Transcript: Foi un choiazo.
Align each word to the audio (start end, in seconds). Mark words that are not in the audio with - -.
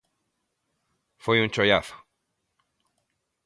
Foi 1.23 1.37
un 1.39 1.51
choiazo. 1.55 1.95